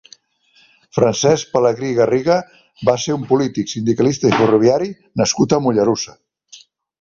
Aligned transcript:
Francesc 0.99 1.51
Pelegrí 1.57 1.91
Garriga 1.99 2.37
va 2.89 2.95
ser 3.03 3.17
un 3.17 3.27
polític, 3.33 3.69
sindicalista 3.75 4.33
i 4.33 4.35
ferroviari 4.39 4.91
nascut 5.23 5.55
a 5.55 5.61
Mollerussa. 5.67 6.19